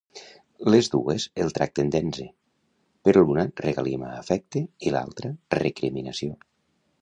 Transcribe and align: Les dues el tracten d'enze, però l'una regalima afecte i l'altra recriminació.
Les 0.75 0.87
dues 0.93 1.25
el 1.43 1.51
tracten 1.57 1.91
d'enze, 1.95 2.25
però 3.09 3.23
l'una 3.27 3.45
regalima 3.67 4.09
afecte 4.23 4.65
i 4.89 4.95
l'altra 4.97 5.33
recriminació. 5.61 6.41